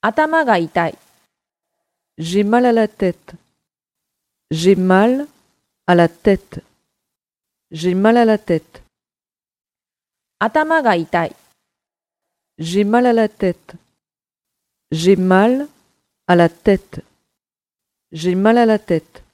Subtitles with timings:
[0.00, 0.98] 頭が痛い。
[2.18, 3.34] J'ai mal à la tête.
[4.50, 5.26] J'ai mal
[5.86, 6.62] à la tête.
[7.72, 8.82] J'ai mal à la tête.
[10.38, 11.36] 頭が痛い。
[12.58, 13.74] J'ai mal à la tête.
[14.92, 15.68] J'ai mal
[16.28, 17.04] à la tête.
[18.12, 19.24] J'ai mal à la tête.